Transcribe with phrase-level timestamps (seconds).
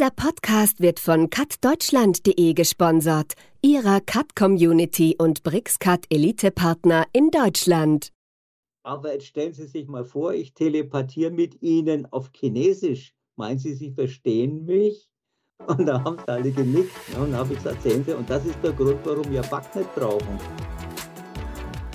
[0.00, 8.10] Dieser Podcast wird von cutdeutschland.de gesponsert, ihrer Cut-Community und BrixCut-Elite-Partner in Deutschland.
[8.82, 13.12] Aber jetzt stellen Sie sich mal vor, ich telepathiere mit Ihnen auf Chinesisch.
[13.36, 15.10] Meinen Sie, Sie verstehen mich?
[15.66, 16.96] Und da haben sie alle genickt.
[17.10, 17.22] Ne?
[17.22, 19.94] Und dann habe ich gesagt, sehen Sie, und das ist der Grund, warum wir Backnet
[19.94, 20.38] brauchen.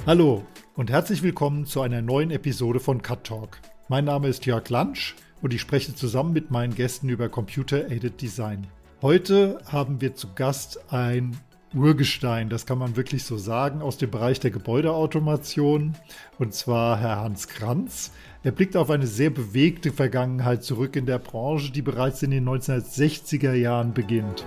[0.06, 0.44] Hallo
[0.76, 3.60] und herzlich willkommen zu einer neuen Episode von Cut Talk.
[3.88, 8.68] Mein Name ist Jörg Lansch und ich spreche zusammen mit meinen Gästen über Computer-Aided Design.
[9.02, 11.38] Heute haben wir zu Gast ein
[11.74, 15.96] Urgestein, das kann man wirklich so sagen, aus dem Bereich der Gebäudeautomation,
[16.40, 18.12] und zwar Herr Hans Kranz.
[18.44, 22.48] Er blickt auf eine sehr bewegte Vergangenheit zurück in der Branche, die bereits in den
[22.48, 24.46] 1960er Jahren beginnt.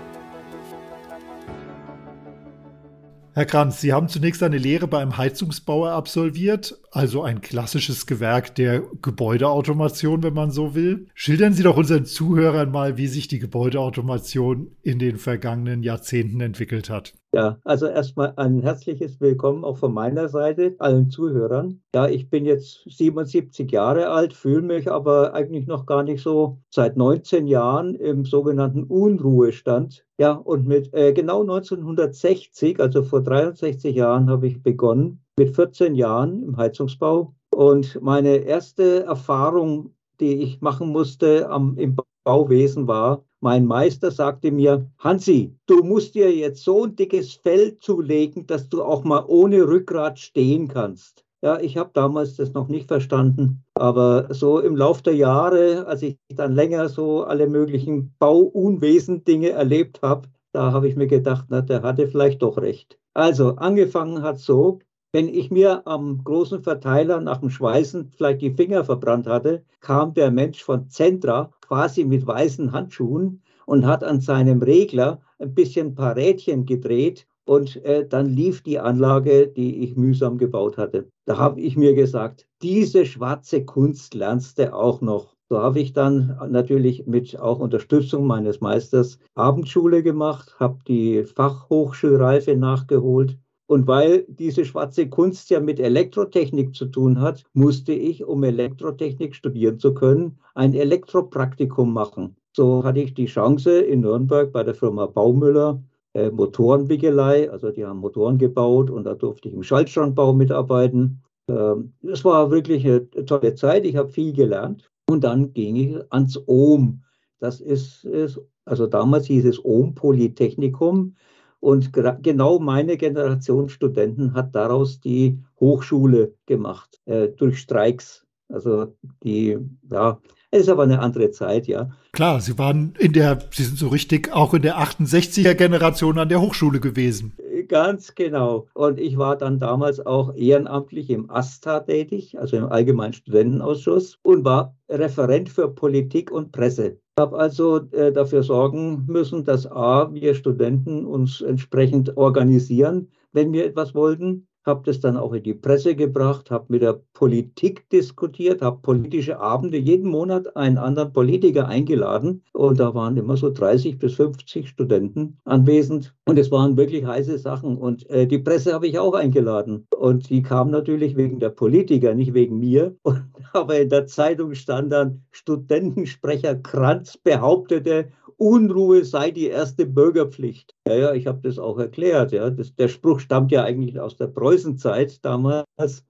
[3.39, 8.57] Herr Kranz, Sie haben zunächst eine Lehre bei einem Heizungsbauer absolviert, also ein klassisches Gewerk
[8.57, 11.07] der Gebäudeautomation, wenn man so will.
[11.15, 16.91] Schildern Sie doch unseren Zuhörern mal, wie sich die Gebäudeautomation in den vergangenen Jahrzehnten entwickelt
[16.91, 17.15] hat.
[17.35, 21.83] Ja, also erstmal ein herzliches Willkommen auch von meiner Seite, allen Zuhörern.
[21.95, 26.59] Ja, ich bin jetzt 77 Jahre alt, fühle mich aber eigentlich noch gar nicht so
[26.71, 30.07] seit 19 Jahren im sogenannten Unruhestand.
[30.19, 35.97] Ja, und mit äh, genau 1960, also vor 63 Jahren, habe ich begonnen, mit 14
[35.97, 37.35] Jahren im Heizungsbau.
[37.55, 44.51] Und meine erste Erfahrung, die ich machen musste am, im Bauwesen war, mein Meister sagte
[44.51, 49.25] mir, Hansi, du musst dir jetzt so ein dickes Fell zulegen, dass du auch mal
[49.27, 51.25] ohne Rückgrat stehen kannst.
[51.41, 56.03] Ja, ich habe damals das noch nicht verstanden, aber so im Laufe der Jahre, als
[56.03, 61.61] ich dann länger so alle möglichen Bauunwesen-Dinge erlebt habe, da habe ich mir gedacht, na,
[61.61, 62.99] der hatte vielleicht doch recht.
[63.15, 64.81] Also angefangen hat so,
[65.13, 70.13] wenn ich mir am großen Verteiler nach dem Schweißen vielleicht die Finger verbrannt hatte, kam
[70.13, 75.89] der Mensch von Zentra quasi mit weißen Handschuhen und hat an seinem Regler ein bisschen
[75.89, 81.09] ein paar Rädchen gedreht und äh, dann lief die Anlage, die ich mühsam gebaut hatte.
[81.25, 85.35] Da habe ich mir gesagt, diese schwarze Kunst lernst du auch noch.
[85.49, 92.55] So habe ich dann natürlich mit auch Unterstützung meines Meisters Abendschule gemacht, habe die Fachhochschulreife
[92.55, 98.43] nachgeholt und weil diese schwarze Kunst ja mit Elektrotechnik zu tun hat, musste ich, um
[98.43, 102.35] Elektrotechnik studieren zu können, ein Elektropraktikum machen.
[102.57, 105.83] So hatte ich die Chance in Nürnberg bei der Firma Baumüller
[106.15, 111.23] äh, Motorenwickelei, also die haben Motoren gebaut und da durfte ich im Schaltschrankbau mitarbeiten.
[111.49, 111.93] Ähm,
[112.23, 117.03] war wirklich eine tolle Zeit, ich habe viel gelernt und dann ging ich ans OM.
[117.39, 121.17] Das ist, ist also damals hieß es OM Polytechnikum
[121.61, 128.25] und genau meine Generation Studenten hat daraus die Hochschule gemacht, äh, durch Streiks.
[128.49, 129.59] Also die,
[129.91, 130.21] ja,
[130.51, 131.91] es ist aber eine andere Zeit, ja.
[132.13, 136.31] Klar, Sie waren in der, Sie sind so richtig auch in der 68er Generation an
[136.31, 137.35] der Hochschule gewesen.
[137.69, 138.67] Ganz genau.
[138.73, 144.45] Und ich war dann damals auch ehrenamtlich im ASTA tätig, also im Allgemeinen Studentenausschuss, und
[144.45, 146.99] war Referent für Politik und Presse.
[147.19, 153.53] Ich habe also äh, dafür sorgen müssen, dass A, wir Studenten uns entsprechend organisieren, wenn
[153.53, 157.89] wir etwas wollten habe das dann auch in die Presse gebracht, habe mit der Politik
[157.91, 162.43] diskutiert, habe politische Abende, jeden Monat einen anderen Politiker eingeladen.
[162.53, 166.15] Und da waren immer so 30 bis 50 Studenten anwesend.
[166.27, 167.79] Und es waren wirklich heiße Sachen.
[167.79, 169.87] Und äh, die Presse habe ich auch eingeladen.
[169.97, 174.55] Und die kam natürlich wegen der Politiker, nicht wegen mir, und, aber in der Zeitung
[174.55, 178.09] stand dann Studentensprecher Kranz behauptete,
[178.39, 180.75] Unruhe sei die erste Bürgerpflicht.
[180.87, 182.33] Ja, ja, ich habe das auch erklärt.
[182.33, 182.51] Ja.
[182.51, 186.05] Das, der Spruch stammt ja eigentlich aus der Preußenzeit damals,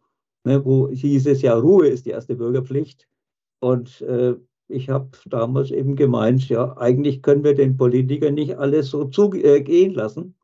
[0.45, 3.09] ne, wo hieß es ja, Ruhe ist die erste Bürgerpflicht.
[3.61, 4.35] Und äh,
[4.69, 9.93] ich habe damals eben gemeint, ja, eigentlich können wir den Politikern nicht alles so zugehen
[9.93, 10.35] äh, lassen.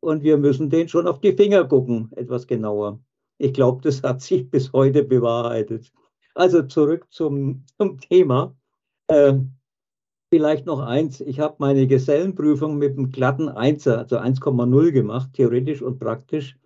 [0.00, 2.98] Und wir müssen denen schon auf die Finger gucken, etwas genauer.
[3.38, 5.92] Ich glaube, das hat sich bis heute bewahrheitet.
[6.34, 8.56] Also zurück zum, zum Thema.
[9.08, 9.52] Ähm,
[10.32, 15.82] Vielleicht noch eins, ich habe meine Gesellenprüfung mit einem glatten Einser, also 1,0 gemacht, theoretisch
[15.82, 16.56] und praktisch.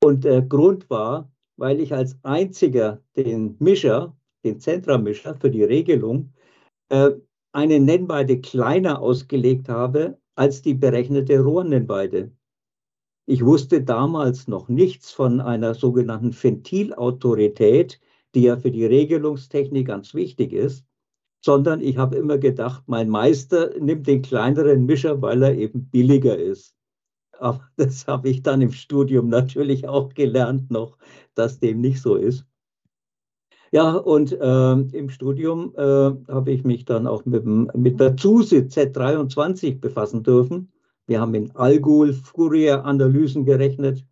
[0.00, 6.32] Und der Grund war, weil ich als einziger den Mischer, den Zentramischer für die Regelung,
[6.90, 7.10] äh,
[7.52, 12.30] eine Nennweite kleiner ausgelegt habe als die berechnete Rohrnennweite.
[13.26, 18.00] Ich wusste damals noch nichts von einer sogenannten Ventilautorität,
[18.36, 20.87] die ja für die Regelungstechnik ganz wichtig ist
[21.40, 26.36] sondern ich habe immer gedacht, mein Meister nimmt den kleineren Mischer, weil er eben billiger
[26.36, 26.74] ist.
[27.38, 30.98] Aber das habe ich dann im Studium natürlich auch gelernt noch,
[31.34, 32.44] dass dem nicht so ist.
[33.70, 38.60] Ja, und äh, im Studium äh, habe ich mich dann auch mit, mit der ZUSE
[38.60, 40.72] Z23 befassen dürfen.
[41.06, 44.06] Wir haben in Algol Fourier-Analysen gerechnet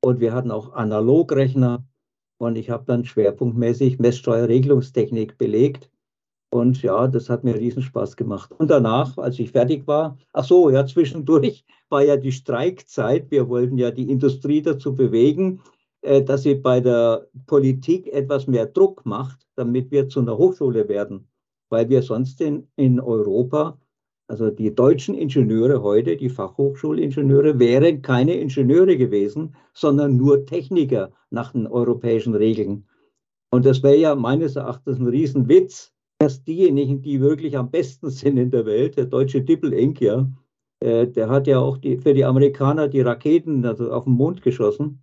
[0.00, 1.84] und wir hatten auch Analogrechner.
[2.38, 5.91] Und ich habe dann schwerpunktmäßig Messsteuerregelungstechnik belegt.
[6.52, 8.52] Und ja, das hat mir riesen Spaß gemacht.
[8.58, 13.30] Und danach, als ich fertig war, ach so, ja, zwischendurch war ja die Streikzeit.
[13.30, 15.62] Wir wollten ja die Industrie dazu bewegen,
[16.02, 20.90] äh, dass sie bei der Politik etwas mehr Druck macht, damit wir zu einer Hochschule
[20.90, 21.26] werden.
[21.70, 23.78] Weil wir sonst in, in Europa,
[24.28, 31.52] also die deutschen Ingenieure heute, die Fachhochschulingenieure, wären keine Ingenieure gewesen, sondern nur Techniker nach
[31.52, 32.86] den europäischen Regeln.
[33.50, 35.91] Und das wäre ja meines Erachtens ein Riesenwitz,
[36.22, 40.30] dass diejenigen, die wirklich am besten sind in der Welt, der deutsche Dippel Inc., ja,
[40.78, 44.40] äh, der hat ja auch die, für die Amerikaner die Raketen also auf den Mond
[44.40, 45.02] geschossen.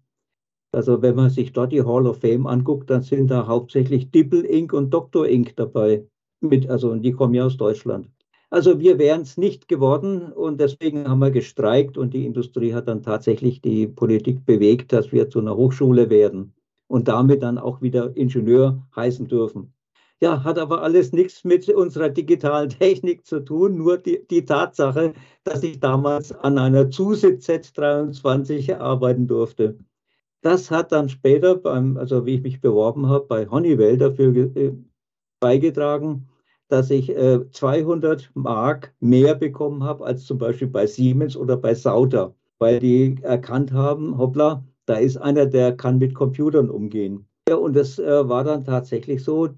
[0.72, 4.46] Also wenn man sich dort die Hall of Fame anguckt, dann sind da hauptsächlich Dippel
[4.46, 4.72] Inc.
[4.72, 5.28] und Dr.
[5.28, 5.58] Inc.
[5.58, 6.06] dabei.
[6.40, 8.10] Mit, also, und die kommen ja aus Deutschland.
[8.50, 12.88] Also wir wären es nicht geworden und deswegen haben wir gestreikt und die Industrie hat
[12.88, 16.54] dann tatsächlich die Politik bewegt, dass wir zu einer Hochschule werden
[16.88, 19.74] und damit dann auch wieder Ingenieur heißen dürfen.
[20.22, 25.14] Ja, hat aber alles nichts mit unserer digitalen Technik zu tun, nur die, die Tatsache,
[25.46, 29.78] dass ich damals an einer Zusitz Z23 arbeiten durfte.
[30.42, 34.74] Das hat dann später, beim, also wie ich mich beworben habe, bei Honeywell dafür äh,
[35.40, 36.28] beigetragen,
[36.68, 41.74] dass ich äh, 200 Mark mehr bekommen habe als zum Beispiel bei Siemens oder bei
[41.74, 47.26] Sauter, weil die erkannt haben, hoppla, da ist einer, der kann mit Computern umgehen.
[47.48, 49.50] Ja, und das äh, war dann tatsächlich so.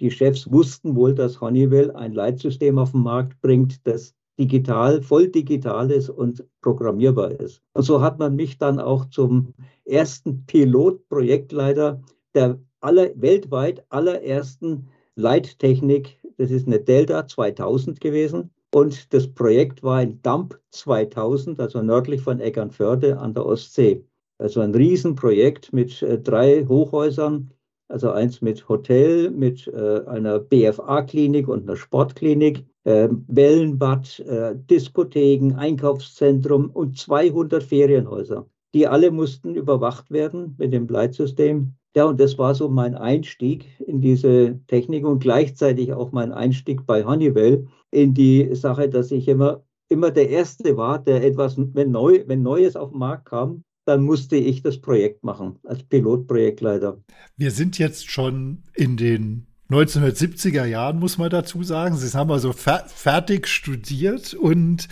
[0.00, 5.28] Die Chefs wussten wohl, dass Honeywell ein Leitsystem auf den Markt bringt, das digital, voll
[5.28, 7.62] digital ist und programmierbar ist.
[7.72, 9.54] Und so hat man mich dann auch zum
[9.84, 12.02] ersten Pilotprojektleiter
[12.34, 18.50] der aller, weltweit allerersten Leittechnik, das ist eine Delta 2000 gewesen.
[18.74, 24.04] Und das Projekt war ein Dump 2000, also nördlich von Eckernförde an der Ostsee.
[24.38, 27.52] Also ein Riesenprojekt mit äh, drei Hochhäusern,
[27.88, 35.54] also eins mit Hotel, mit äh, einer BFA-Klinik und einer Sportklinik, äh, Wellenbad, äh, Diskotheken,
[35.56, 38.46] Einkaufszentrum und 200 Ferienhäuser.
[38.74, 41.74] Die alle mussten überwacht werden mit dem Leitsystem.
[41.96, 46.84] Ja, und das war so mein Einstieg in diese Technik und gleichzeitig auch mein Einstieg
[46.86, 51.90] bei Honeywell in die Sache, dass ich immer, immer der Erste war, der etwas, wenn,
[51.90, 56.98] neu, wenn Neues auf den Markt kam, dann musste ich das Projekt machen als Pilotprojektleiter.
[57.36, 61.96] Wir sind jetzt schon in den 1970er Jahren, muss man dazu sagen.
[61.96, 64.88] Sie haben also fer fertig studiert und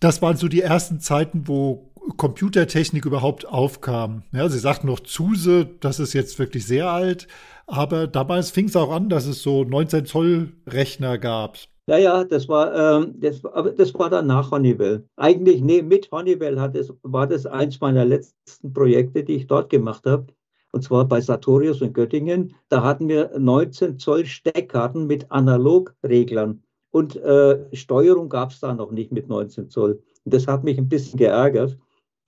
[0.00, 4.22] das waren so die ersten Zeiten, wo Computertechnik überhaupt aufkam.
[4.32, 7.26] Ja, Sie sagten noch Zuse, das ist jetzt wirklich sehr alt,
[7.66, 11.58] aber damals fing es auch an, dass es so 19 Zoll Rechner gab.
[11.88, 15.04] Ja, ja, das war, ähm, das, aber das war dann nach Honeywell.
[15.16, 19.70] Eigentlich, nee, mit Honeywell hat es, war das eins meiner letzten Projekte, die ich dort
[19.70, 20.26] gemacht habe.
[20.72, 22.54] Und zwar bei Sartorius in Göttingen.
[22.68, 26.62] Da hatten wir 19 Zoll Steckkarten mit Analogreglern.
[26.90, 30.02] Und äh, Steuerung gab es da noch nicht mit 19 Zoll.
[30.24, 31.78] Und das hat mich ein bisschen geärgert,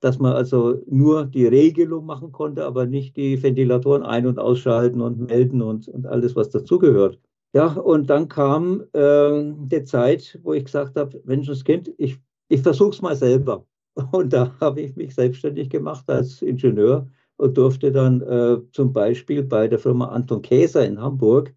[0.01, 5.01] dass man also nur die Regelung machen konnte, aber nicht die Ventilatoren ein- und ausschalten
[5.01, 7.19] und melden und, und alles, was dazugehört.
[7.55, 12.19] Ja, und dann kam äh, die Zeit, wo ich gesagt habe, Menschenskind, ich,
[12.49, 13.67] ich versuche es mal selber.
[14.13, 19.43] Und da habe ich mich selbstständig gemacht als Ingenieur und durfte dann äh, zum Beispiel
[19.43, 21.53] bei der Firma Anton Käser in Hamburg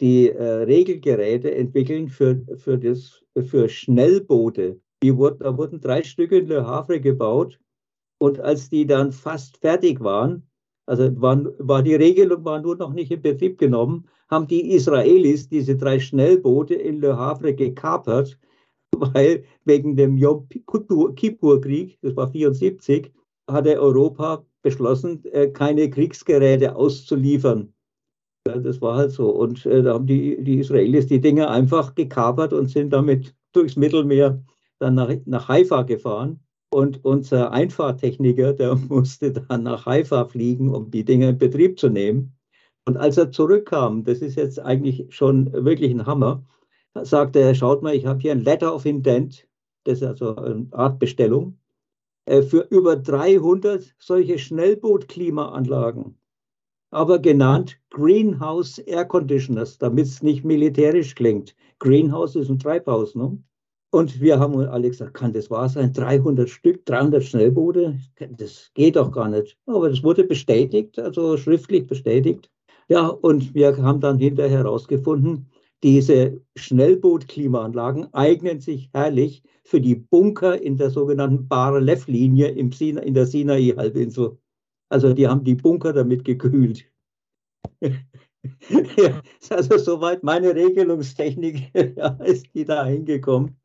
[0.00, 4.80] die äh, Regelgeräte entwickeln für, für, das, für Schnellboote.
[5.02, 7.60] Die wurden, da wurden drei Stücke in Le Havre gebaut
[8.18, 10.48] und als die dann fast fertig waren,
[10.86, 15.48] also waren, war die Regelung war nur noch nicht in Betrieb genommen, haben die Israelis
[15.48, 18.38] diese drei Schnellboote in Le Havre gekapert,
[18.96, 23.12] weil wegen dem Yom Kippur-Krieg, das war 74,
[23.48, 27.72] hatte Europa beschlossen, äh, keine Kriegsgeräte auszuliefern.
[28.44, 29.30] Das war halt so.
[29.30, 33.76] Und äh, da haben die, die Israelis die Dinger einfach gekapert und sind damit durchs
[33.76, 34.42] Mittelmeer
[34.78, 36.40] dann nach, nach Haifa gefahren.
[36.74, 41.88] Und unser Einfahrtechniker, der musste dann nach Haifa fliegen, um die Dinge in Betrieb zu
[41.88, 42.36] nehmen.
[42.84, 46.44] Und als er zurückkam, das ist jetzt eigentlich schon wirklich ein Hammer,
[47.00, 49.46] sagte er, schaut mal, ich habe hier ein Letter of Intent,
[49.84, 51.60] das ist also eine Art Bestellung,
[52.24, 56.18] äh, für über 300 solche Schnellboot-Klimaanlagen,
[56.90, 61.54] aber genannt Greenhouse Air Conditioners, damit es nicht militärisch klingt.
[61.78, 63.38] Greenhouse ist ein Treibhaus, ne?
[63.94, 65.92] Und wir haben alle gesagt, kann das wahr sein?
[65.92, 67.96] 300 Stück, 300 Schnellboote?
[68.36, 69.56] Das geht doch gar nicht.
[69.66, 72.50] Aber das wurde bestätigt, also schriftlich bestätigt.
[72.88, 75.48] Ja, und wir haben dann hinterher herausgefunden,
[75.84, 84.36] diese Schnellboot-Klimaanlagen eignen sich herrlich für die Bunker in der sogenannten Bar-Lev-Linie in der Sinai-Halbinsel.
[84.88, 86.84] Also die haben die Bunker damit gekühlt.
[87.80, 93.56] ja, also soweit meine Regelungstechnik ja, ist die da hingekommen.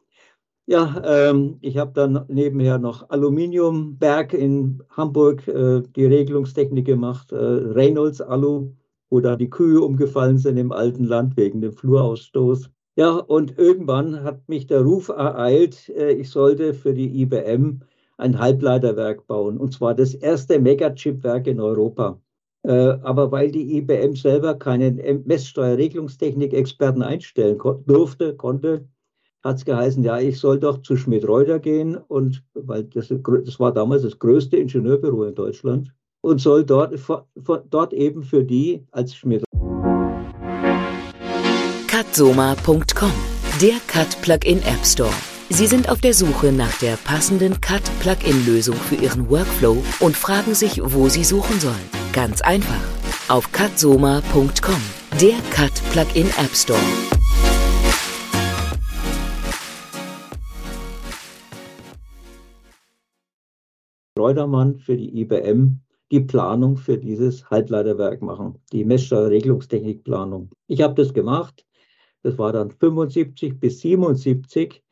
[0.69, 7.37] Ja, ähm, ich habe dann nebenher noch Aluminiumberg in Hamburg äh, die Regelungstechnik gemacht, äh,
[7.37, 8.73] Reynolds Alu,
[9.09, 12.69] wo da die Kühe umgefallen sind im alten Land wegen dem Flurausstoß.
[12.97, 17.79] Ja, und irgendwann hat mich der Ruf ereilt, äh, ich sollte für die IBM
[18.17, 22.21] ein Halbleiterwerk bauen, und zwar das erste Megachip-Werk in Europa.
[22.61, 27.57] Äh, aber weil die IBM selber keinen Messsteuerregelungstechnik-Experten einstellen
[27.87, 28.87] durfte, konnte,
[29.43, 33.73] hat es geheißen, ja, ich soll doch zu Schmidt-Reuter gehen und weil das, das, war
[33.73, 36.93] damals das größte Ingenieurbüro in Deutschland und soll dort,
[37.69, 39.43] dort eben für die als Schmidt.
[41.87, 43.11] Cutsoma.com,
[43.61, 45.13] der Cut Plugin App Store.
[45.49, 50.15] Sie sind auf der Suche nach der passenden Cut Plugin Lösung für Ihren Workflow und
[50.15, 51.75] fragen sich, wo Sie suchen sollen.
[52.13, 52.81] Ganz einfach.
[53.29, 54.81] Auf cutsoma.com,
[55.19, 57.08] der Cut Plugin App Store.
[64.19, 65.79] Reutermann für die IBM
[66.11, 70.49] die Planung für dieses Halbleiterwerk machen, die Messsteuerregelungstechnikplanung.
[70.67, 71.65] Ich habe das gemacht.
[72.23, 74.83] Das war dann 75 bis 77.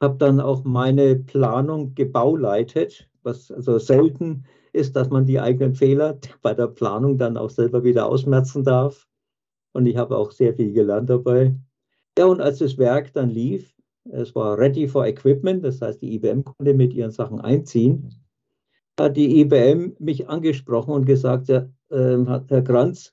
[0.00, 6.18] Habe dann auch meine Planung gebauleitet, was also selten ist, dass man die eigenen Fehler
[6.42, 9.06] bei der Planung dann auch selber wieder ausmerzen darf.
[9.74, 11.54] Und ich habe auch sehr viel gelernt dabei.
[12.18, 13.74] Ja, und als das Werk dann lief,
[14.10, 18.21] es war ready for equipment, das heißt, die IBM konnte mit ihren Sachen einziehen
[18.98, 22.18] hat die IBM mich angesprochen und gesagt, ja, äh,
[22.48, 23.12] Herr Kranz,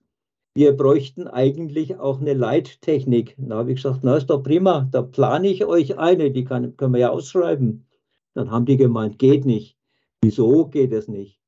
[0.55, 3.35] wir bräuchten eigentlich auch eine Leittechnik.
[3.37, 6.75] Da habe ich gesagt, na ist doch prima, da plane ich euch eine, die kann,
[6.75, 7.85] können wir ja ausschreiben.
[8.33, 9.77] Dann haben die gemeint, geht nicht.
[10.21, 11.39] Wieso geht es nicht?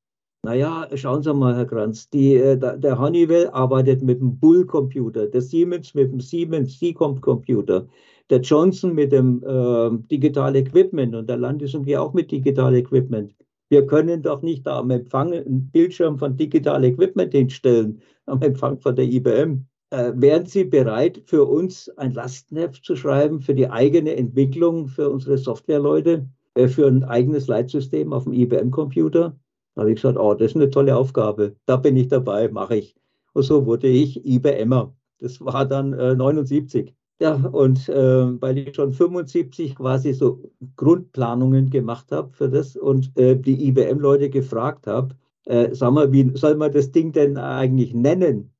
[0.44, 5.40] Naja, schauen Sie mal, Herr Kranz, die, äh, der Honeywell arbeitet mit dem Bull-Computer, der
[5.40, 7.86] Siemens mit dem Siemens C-Comp-Computer,
[8.28, 13.34] der Johnson mit dem äh, Digital Equipment und der Landesumgeh auch mit Digital Equipment.
[13.72, 18.78] Wir können doch nicht da am Empfang einen Bildschirm von Digital Equipment hinstellen, am Empfang
[18.78, 19.64] von der IBM.
[19.88, 25.08] Äh, wären Sie bereit, für uns ein Lastenheft zu schreiben, für die eigene Entwicklung, für
[25.08, 29.38] unsere Softwareleute, äh, für ein eigenes Leitsystem auf dem IBM-Computer?
[29.74, 31.56] Da habe ich gesagt, oh, das ist eine tolle Aufgabe.
[31.64, 32.94] Da bin ich dabei, mache ich.
[33.32, 34.94] Und so wurde ich IBMer.
[35.18, 36.94] Das war dann äh, 79.
[37.22, 40.42] Ja, und äh, weil ich schon 75 quasi so
[40.74, 45.14] Grundplanungen gemacht habe für das und äh, die IBM-Leute gefragt habe,
[45.46, 48.52] äh, sag mal, wie soll man das Ding denn eigentlich nennen?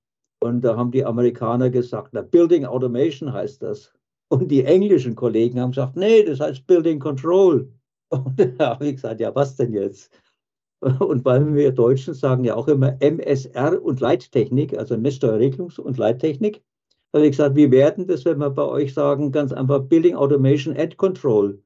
[0.44, 3.92] Und da haben die Amerikaner gesagt, na, Building Automation heißt das.
[4.28, 7.68] Und die englischen Kollegen haben gesagt, nee, das heißt Building Control.
[8.10, 10.12] Und da habe ich gesagt, ja, was denn jetzt?
[11.00, 16.62] Und weil wir Deutschen sagen ja auch immer MSR und Leittechnik, also Messsteuerregelungs- und Leittechnik
[17.12, 20.76] habe ich gesagt, wie werden das, wenn wir bei euch sagen, ganz einfach Building Automation
[20.76, 21.62] and Control?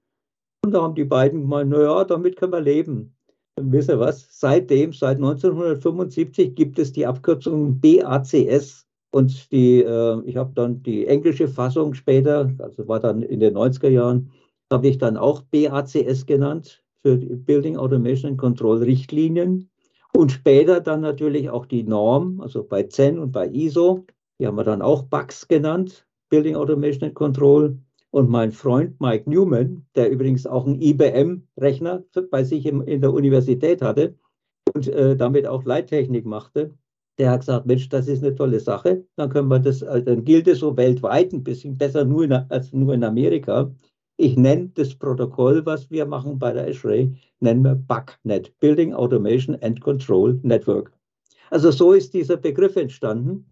[0.65, 3.15] Und da haben die beiden gemeint, naja, damit können wir leben.
[3.59, 4.27] Und wisst ihr was?
[4.31, 8.87] Seitdem, seit 1975 gibt es die Abkürzung BACS.
[9.13, 13.57] Und die, äh, ich habe dann die englische Fassung später, also war dann in den
[13.57, 14.31] 90er Jahren,
[14.71, 19.71] habe ich dann auch BACS genannt für die Building Automation and Control Richtlinien.
[20.13, 24.05] Und später dann natürlich auch die Norm, also bei CEN und bei ISO.
[24.39, 27.79] Die haben wir dann auch Bugs genannt, Building Automation and Control.
[28.11, 33.83] Und mein Freund Mike Newman, der übrigens auch einen IBM-Rechner bei sich in der Universität
[33.83, 34.15] hatte
[34.75, 36.73] und äh, damit auch Leittechnik machte,
[37.19, 39.05] der hat gesagt, Mensch, das ist eine tolle Sache.
[39.17, 42.33] Dann können wir das, äh, dann gilt es so weltweit ein bisschen besser nur in,
[42.33, 43.71] als nur in Amerika.
[44.19, 49.57] Ich nenne das Protokoll, was wir machen bei der ASHRAE, nennen wir BUGNet, Building Automation
[49.61, 50.93] and Control Network.
[51.51, 53.47] Also so ist dieser Begriff entstanden.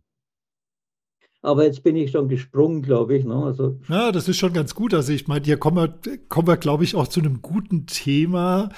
[1.45, 3.25] Aber jetzt bin ich schon gesprungen, glaube ich.
[3.25, 3.35] Ne?
[3.35, 4.95] Also ja, das ist schon ganz gut.
[4.95, 8.71] Also ich meine, hier kommen wir, kommen wir glaube ich, auch zu einem guten Thema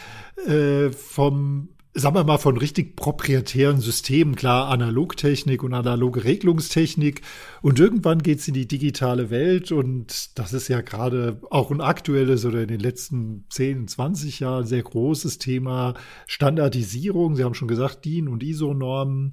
[0.46, 1.68] äh, vom
[1.98, 7.22] sagen wir mal, von richtig proprietären Systemen, klar, Analogtechnik und analoge Regelungstechnik.
[7.62, 12.44] Und irgendwann geht's in die digitale Welt und das ist ja gerade auch ein aktuelles
[12.44, 15.94] oder in den letzten 10, 20 Jahren sehr großes Thema
[16.26, 17.34] Standardisierung.
[17.34, 19.32] Sie haben schon gesagt, DIN und ISO-Normen.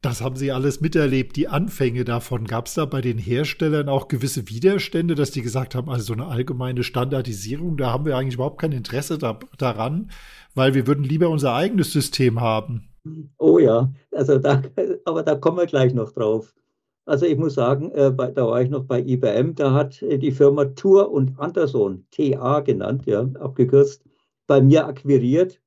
[0.00, 2.44] Das haben Sie alles miterlebt, die Anfänge davon.
[2.44, 6.12] Gab es da bei den Herstellern auch gewisse Widerstände, dass die gesagt haben, also so
[6.12, 10.12] eine allgemeine Standardisierung, da haben wir eigentlich überhaupt kein Interesse da, daran,
[10.54, 12.90] weil wir würden lieber unser eigenes System haben.
[13.38, 14.62] Oh ja, also da,
[15.04, 16.54] aber da kommen wir gleich noch drauf.
[17.04, 20.18] Also ich muss sagen, äh, bei, da war ich noch bei IBM, da hat äh,
[20.18, 24.04] die Firma Tour und Anderson, TA genannt, ja, abgekürzt,
[24.46, 25.60] bei mir akquiriert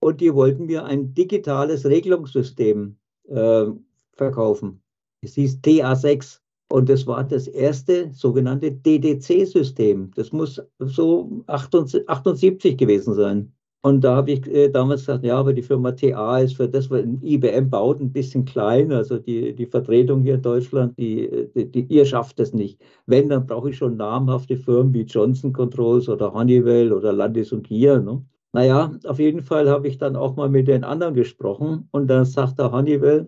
[0.00, 2.96] und die wollten mir ein digitales Regelungssystem
[3.28, 3.66] äh,
[4.12, 4.82] verkaufen.
[5.22, 10.10] Es hieß TA6 und das war das erste sogenannte DDC-System.
[10.14, 13.52] Das muss so 78 gewesen sein.
[13.86, 16.90] Und da habe ich äh, damals gesagt, ja, aber die Firma TA ist für das,
[16.90, 18.90] was IBM baut, ein bisschen klein.
[18.90, 22.80] Also die, die Vertretung hier in Deutschland, die, die, die ihr schafft es nicht.
[23.06, 27.68] Wenn, dann brauche ich schon namhafte Firmen wie Johnson Controls oder Honeywell oder Landis und
[27.68, 28.00] Gier.
[28.00, 28.24] Ne?
[28.56, 32.24] Naja, auf jeden Fall habe ich dann auch mal mit den anderen gesprochen und dann
[32.24, 33.26] sagt der Honeywell,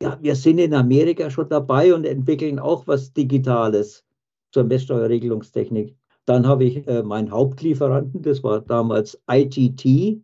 [0.00, 4.02] ja, wir sind in Amerika schon dabei und entwickeln auch was Digitales
[4.50, 5.94] zur Messsteuerregelungstechnik.
[6.24, 10.22] Dann habe ich äh, meinen Hauptlieferanten, das war damals ITT.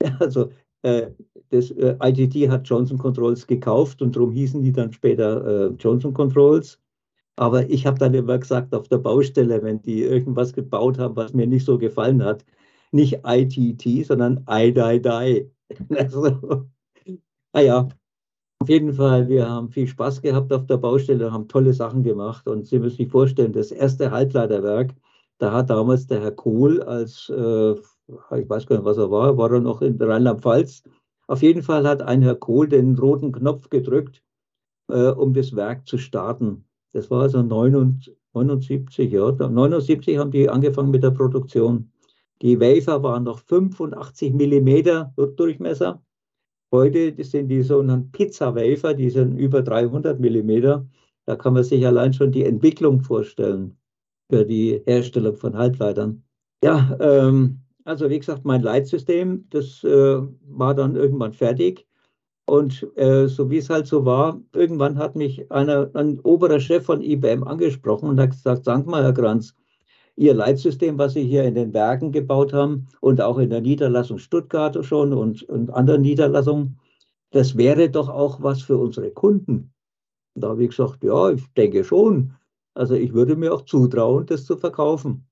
[0.20, 0.50] Also
[0.82, 1.10] äh,
[1.50, 6.14] das äh, ITT hat Johnson Controls gekauft und darum hießen die dann später äh, Johnson
[6.14, 6.78] Controls.
[7.34, 11.32] Aber ich habe dann immer gesagt, auf der Baustelle, wenn die irgendwas gebaut haben, was
[11.34, 12.44] mir nicht so gefallen hat,
[12.92, 15.50] nicht ITT, sondern IDIDI.
[15.88, 16.66] Also,
[17.54, 17.88] naja,
[18.62, 22.46] auf jeden Fall, wir haben viel Spaß gehabt auf der Baustelle, haben tolle Sachen gemacht
[22.46, 24.94] und Sie müssen sich vorstellen, das erste Halbleiterwerk,
[25.38, 29.36] da hat damals der Herr Kohl als, äh, ich weiß gar nicht, was er war,
[29.36, 30.84] war er noch in Rheinland-Pfalz.
[31.26, 34.22] Auf jeden Fall hat ein Herr Kohl den roten Knopf gedrückt,
[34.88, 36.64] äh, um das Werk zu starten.
[36.92, 39.32] Das war also 79, ja.
[39.32, 41.91] 79 haben die angefangen mit der Produktion.
[42.42, 46.02] Die Wafer waren noch 85 Millimeter Durchmesser.
[46.72, 50.86] Heute sind die sogenannten Pizza-Wafer, die sind über 300 Millimeter.
[51.24, 53.76] Da kann man sich allein schon die Entwicklung vorstellen
[54.28, 56.24] für die Herstellung von Halbleitern.
[56.64, 61.86] Ja, ähm, also wie gesagt, mein Leitsystem, das äh, war dann irgendwann fertig.
[62.46, 66.84] Und äh, so wie es halt so war, irgendwann hat mich einer, ein oberer Chef
[66.84, 69.54] von IBM angesprochen und hat gesagt, sag mal, Herr Kranz,
[70.16, 74.18] Ihr Leitsystem, was Sie hier in den Werken gebaut haben und auch in der Niederlassung
[74.18, 76.78] Stuttgart schon und, und anderen Niederlassungen,
[77.30, 79.72] das wäre doch auch was für unsere Kunden.
[80.34, 82.34] Und da habe ich gesagt, ja, ich denke schon.
[82.74, 85.26] Also ich würde mir auch zutrauen, das zu verkaufen.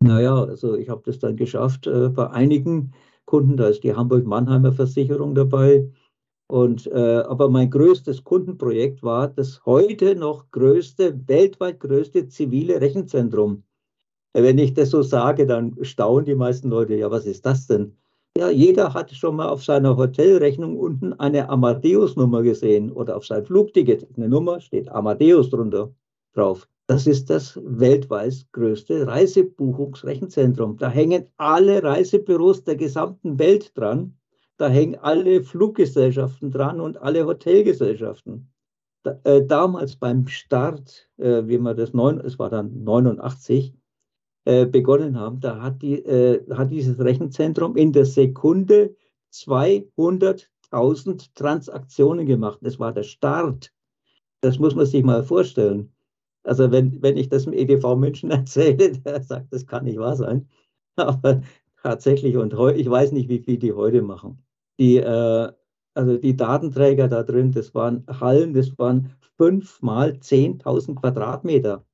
[0.00, 2.92] Naja, also ich habe das dann geschafft äh, bei einigen
[3.24, 5.90] Kunden, da ist die Hamburg-Mannheimer Versicherung dabei.
[6.46, 13.64] Und, äh, aber mein größtes Kundenprojekt war das heute noch größte, weltweit größte zivile Rechenzentrum.
[14.34, 17.96] Wenn ich das so sage, dann staunen die meisten Leute, ja, was ist das denn?
[18.36, 23.44] Ja, jeder hat schon mal auf seiner Hotelrechnung unten eine Amadeus-Nummer gesehen oder auf sein
[23.44, 24.08] Flugticket.
[24.16, 25.94] Eine Nummer steht Amadeus drunter
[26.32, 26.68] drauf.
[26.88, 30.78] Das ist das weltweit größte Reisebuchungsrechenzentrum.
[30.78, 34.18] Da hängen alle Reisebüros der gesamten Welt dran.
[34.56, 38.52] Da hängen alle Fluggesellschaften dran und alle Hotelgesellschaften.
[39.04, 43.74] Da, äh, damals beim Start, äh, wie man das, neun, es war dann 89,
[44.44, 48.94] äh, begonnen haben, da hat, die, äh, hat dieses Rechenzentrum in der Sekunde
[49.32, 52.58] 200.000 Transaktionen gemacht.
[52.62, 53.72] Das war der Start.
[54.40, 55.94] Das muss man sich mal vorstellen.
[56.42, 60.16] Also wenn, wenn ich das im EDV München erzähle, der sagt, das kann nicht wahr
[60.16, 60.48] sein.
[60.96, 61.42] Aber
[61.82, 64.44] tatsächlich, und ich weiß nicht, wie viel die heute machen.
[64.78, 65.52] Die, äh,
[65.94, 71.84] also die Datenträger da drin, das waren Hallen, das waren fünf mal 10.000 Quadratmeter.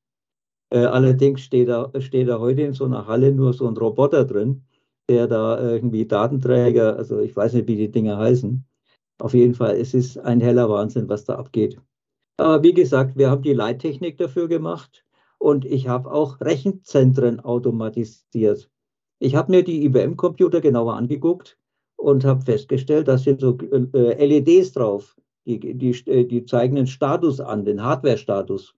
[0.70, 4.24] Äh, allerdings steht da, steht da heute in so einer Halle nur so ein Roboter
[4.24, 4.62] drin,
[5.08, 8.64] der da irgendwie Datenträger, also ich weiß nicht, wie die Dinge heißen.
[9.18, 11.78] Auf jeden Fall, es ist ein heller Wahnsinn, was da abgeht.
[12.36, 15.04] Aber wie gesagt, wir haben die Leittechnik dafür gemacht
[15.38, 18.70] und ich habe auch Rechenzentren automatisiert.
[19.18, 21.58] Ich habe mir die IBM-Computer genauer angeguckt
[21.96, 26.86] und habe festgestellt, da sind so äh, LEDs drauf, die, die, äh, die zeigen den
[26.86, 28.74] Status an, den Hardware-Status.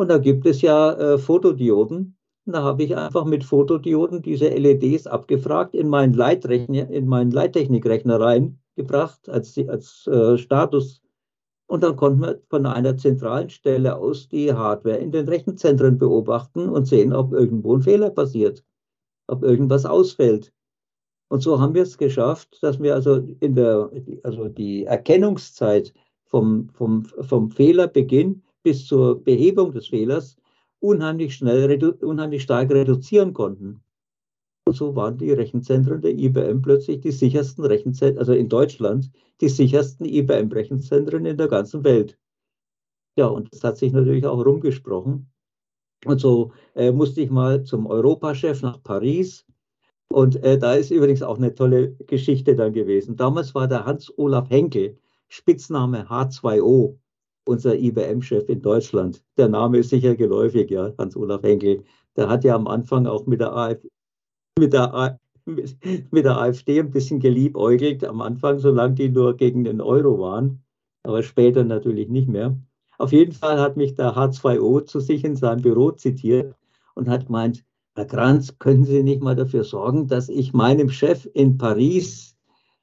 [0.00, 2.16] Und da gibt es ja äh, Fotodioden.
[2.46, 7.30] Und da habe ich einfach mit Fotodioden diese LEDs abgefragt, in meinen, Leitrechner, in meinen
[7.30, 11.02] Leittechnikrechner reingebracht als, als äh, Status
[11.66, 16.70] und dann konnten wir von einer zentralen Stelle aus die Hardware in den Rechenzentren beobachten
[16.70, 18.64] und sehen, ob irgendwo ein Fehler passiert,
[19.26, 20.50] ob irgendwas ausfällt.
[21.28, 23.90] Und so haben wir es geschafft, dass wir also in der,
[24.22, 25.92] also die Erkennungszeit
[26.24, 30.36] vom, vom, vom Fehlerbeginn bis zur Behebung des Fehlers
[30.80, 33.82] unheimlich schnell, unheimlich stark reduzieren konnten.
[34.66, 39.48] Und so waren die Rechenzentren der IBM plötzlich die sichersten Rechenzentren, also in Deutschland, die
[39.48, 42.16] sichersten IBM-Rechenzentren in der ganzen Welt.
[43.16, 45.28] Ja, und das hat sich natürlich auch rumgesprochen.
[46.04, 49.44] Und so äh, musste ich mal zum Europachef nach Paris.
[50.08, 53.16] Und äh, da ist übrigens auch eine tolle Geschichte dann gewesen.
[53.16, 54.96] Damals war der Hans-Olaf Henkel,
[55.28, 56.96] Spitzname H2O.
[57.44, 59.22] Unser IBM-Chef in Deutschland.
[59.36, 61.84] Der Name ist sicher geläufig, ja, Hans-Olaf Henkel.
[62.16, 63.88] Der hat ja am Anfang auch mit der, AfD,
[64.58, 65.18] mit, der
[66.10, 68.04] mit der AfD ein bisschen geliebäugelt.
[68.04, 70.62] Am Anfang, solange die nur gegen den Euro waren,
[71.02, 72.56] aber später natürlich nicht mehr.
[72.98, 76.54] Auf jeden Fall hat mich der H2O zu sich in seinem Büro zitiert
[76.94, 77.64] und hat gemeint,
[77.96, 82.29] Herr Kranz, können Sie nicht mal dafür sorgen, dass ich meinem Chef in Paris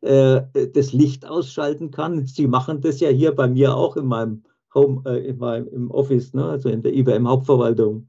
[0.01, 0.41] äh,
[0.73, 2.25] das Licht ausschalten kann?
[2.25, 5.91] Sie machen das ja hier bei mir auch in meinem Home, äh, in meinem, im
[5.91, 6.45] Office, ne?
[6.45, 8.07] also in der IBM Hauptverwaltung.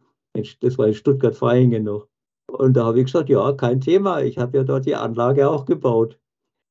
[0.60, 2.06] Das war in Stuttgart-Vaihingen noch.
[2.50, 4.22] Und da habe ich gesagt, ja, kein Thema.
[4.22, 6.18] Ich habe ja dort die Anlage auch gebaut.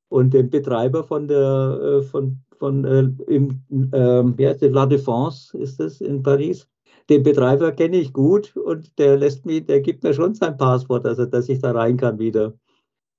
[0.10, 5.56] Und den Betreiber von der, äh, von, von, äh, im, äh, wie heißt La Défense
[5.58, 6.67] ist das in Paris.
[7.10, 11.06] Den Betreiber kenne ich gut und der lässt mich, der gibt mir schon sein Passwort,
[11.06, 12.53] also dass ich da rein kann wieder.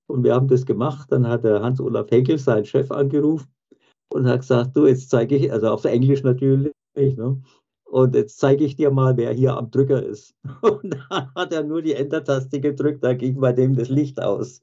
[0.08, 1.12] Und wir haben das gemacht.
[1.12, 3.48] Dann hat der Hans-Olaf Henkel, seinen Chef, angerufen
[4.10, 7.40] und hat gesagt, du, jetzt zeige ich, also auf Englisch natürlich, ne?
[7.90, 10.34] Und jetzt zeige ich dir mal, wer hier am Drücker ist.
[10.60, 14.60] Und dann hat er nur die Enter-Taste gedrückt, da ging bei dem das Licht aus.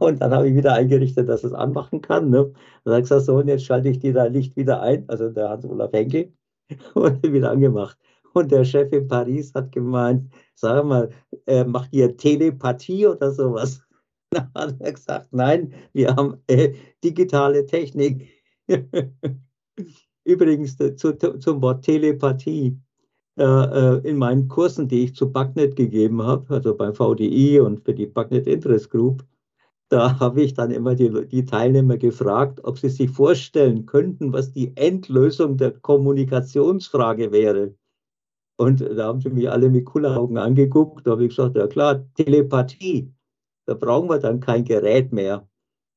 [0.00, 2.28] Und dann habe ich wieder eingerichtet, dass es anmachen kann.
[2.28, 2.52] Ne?
[2.82, 5.28] Dann hat er gesagt, so, und jetzt schalte ich dir dein Licht wieder ein, also
[5.30, 6.32] der Hans-Olaf Henkel,
[6.94, 7.96] und wieder angemacht.
[8.34, 11.10] Und der Chef in Paris hat gemeint, sag mal,
[11.46, 13.85] äh, macht ihr Telepathie oder sowas?
[14.30, 18.28] Dann hat er gesagt, nein, wir haben äh, digitale Technik.
[20.24, 22.76] Übrigens äh, zu, zum Wort Telepathie.
[23.38, 27.84] Äh, äh, in meinen Kursen, die ich zu Backnet gegeben habe, also beim VDI und
[27.84, 29.26] für die Backnet Interest Group,
[29.90, 34.52] da habe ich dann immer die, die, Teilnehmer gefragt, ob sie sich vorstellen könnten, was
[34.52, 37.74] die Endlösung der Kommunikationsfrage wäre.
[38.56, 41.06] Und da haben sie mich alle mit Kulleraugen angeguckt.
[41.06, 43.12] Da habe ich gesagt, ja klar, Telepathie.
[43.66, 45.48] Da brauchen wir dann kein Gerät mehr.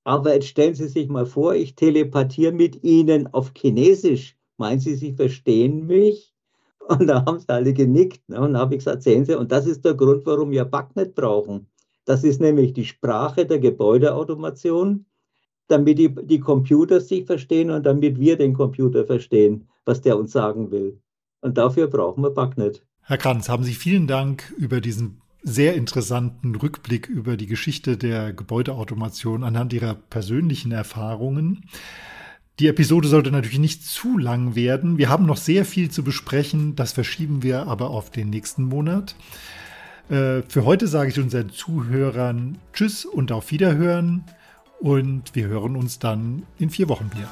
[0.03, 4.38] Aber jetzt stellen Sie sich mal vor, ich telepathiere mit Ihnen auf Chinesisch.
[4.58, 6.34] Meinen Sie, Sie verstehen mich?
[6.89, 8.27] Und da haben sie alle genickt.
[8.27, 8.41] Ne?
[8.41, 11.13] Und da habe ich gesagt, sehen Sie, und das ist der Grund, warum wir Backnet
[11.13, 11.67] brauchen.
[12.05, 15.05] Das ist nämlich die Sprache der Gebäudeautomation,
[15.67, 20.32] damit die, die Computer sich verstehen und damit wir den Computer verstehen, was der uns
[20.32, 20.99] sagen will.
[21.41, 22.84] Und dafür brauchen wir Backnet.
[23.01, 28.34] Herr Kranz, haben Sie vielen Dank über diesen sehr interessanten Rückblick über die Geschichte der
[28.34, 31.65] Gebäudeautomation anhand ihrer persönlichen Erfahrungen.
[32.60, 34.97] Die Episode sollte natürlich nicht zu lang werden.
[34.97, 36.75] Wir haben noch sehr viel zu besprechen.
[36.75, 39.15] Das verschieben wir aber auf den nächsten Monat.
[40.10, 44.25] Äh, für heute sage ich unseren Zuhörern Tschüss und auf Wiederhören.
[44.82, 47.30] Und wir hören uns dann in vier Wochen wieder.